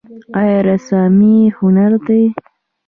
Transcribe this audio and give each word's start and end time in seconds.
آیا 0.39 0.59
رسامي 0.69 1.35
هنر 1.59 1.91
دی؟ 2.05 2.21